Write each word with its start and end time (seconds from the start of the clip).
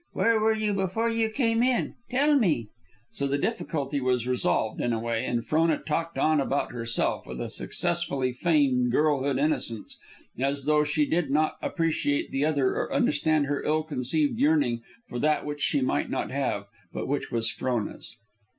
Where 0.13 0.39
were 0.39 0.55
you 0.55 0.73
before 0.73 1.11
you 1.11 1.29
came 1.29 1.61
in? 1.61 1.93
Tell 2.09 2.35
me." 2.35 2.69
So 3.11 3.27
the 3.27 3.37
difficulty 3.37 4.01
was 4.01 4.25
solved, 4.41 4.81
in 4.81 4.93
a 4.93 4.99
way, 4.99 5.23
and 5.27 5.45
Frona 5.45 5.77
talked 5.77 6.17
on 6.17 6.41
about 6.41 6.71
herself, 6.71 7.27
with 7.27 7.39
a 7.39 7.51
successfully 7.51 8.33
feigned 8.33 8.91
girlhood 8.91 9.37
innocence, 9.37 9.99
as 10.39 10.65
though 10.65 10.83
she 10.83 11.05
did 11.05 11.29
not 11.29 11.57
appreciate 11.61 12.31
the 12.31 12.43
other 12.45 12.69
or 12.75 12.91
understand 12.91 13.45
her 13.45 13.61
ill 13.63 13.83
concealed 13.83 14.39
yearning 14.39 14.81
for 15.07 15.19
that 15.19 15.45
which 15.45 15.61
she 15.61 15.81
might 15.81 16.09
not 16.09 16.31
have, 16.31 16.65
but 16.91 17.07
which 17.07 17.29
was 17.31 17.51
Frona's. 17.51 18.15